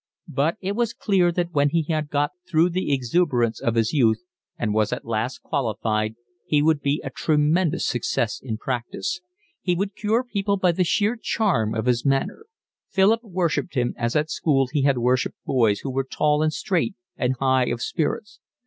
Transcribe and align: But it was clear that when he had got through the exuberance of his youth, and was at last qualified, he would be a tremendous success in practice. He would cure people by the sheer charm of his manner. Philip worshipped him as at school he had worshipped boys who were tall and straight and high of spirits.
But 0.33 0.57
it 0.61 0.71
was 0.75 0.95
clear 0.95 1.31
that 1.31 1.51
when 1.51 1.69
he 1.69 1.83
had 1.83 2.09
got 2.09 2.31
through 2.49 2.69
the 2.71 2.91
exuberance 2.91 3.61
of 3.61 3.75
his 3.75 3.93
youth, 3.93 4.23
and 4.57 4.73
was 4.73 4.91
at 4.91 5.05
last 5.05 5.43
qualified, 5.43 6.15
he 6.47 6.63
would 6.63 6.81
be 6.81 6.99
a 7.03 7.11
tremendous 7.11 7.85
success 7.85 8.41
in 8.43 8.57
practice. 8.57 9.21
He 9.61 9.75
would 9.75 9.95
cure 9.95 10.23
people 10.23 10.57
by 10.57 10.71
the 10.71 10.83
sheer 10.83 11.15
charm 11.21 11.75
of 11.75 11.85
his 11.85 12.03
manner. 12.03 12.47
Philip 12.89 13.21
worshipped 13.23 13.75
him 13.75 13.93
as 13.95 14.15
at 14.15 14.31
school 14.31 14.65
he 14.73 14.81
had 14.81 14.97
worshipped 14.97 15.37
boys 15.45 15.81
who 15.81 15.91
were 15.91 16.03
tall 16.03 16.41
and 16.41 16.51
straight 16.51 16.95
and 17.15 17.35
high 17.35 17.65
of 17.67 17.79
spirits. 17.79 18.39